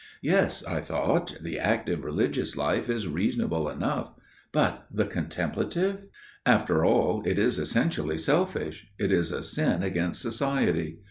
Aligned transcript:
Yes, 0.23 0.65
I 0.65 0.79
thought, 0.81 1.37
the 1.43 1.59
active 1.59 2.03
Religious 2.03 2.57
Life 2.57 2.89
is 2.89 3.07
reasonable 3.07 3.69
enough; 3.69 4.15
but 4.51 4.87
the 4.91 5.05
Contemplative––––! 5.05 6.07
After 6.43 6.83
all 6.83 7.21
it 7.23 7.37
is 7.37 7.59
essentially 7.59 8.17
selfish, 8.17 8.87
it 8.97 9.11
is 9.11 9.31
a 9.31 9.43
sin 9.43 9.83
against 9.83 10.19
society. 10.19 10.97